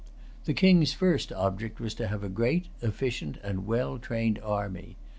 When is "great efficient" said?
2.27-3.37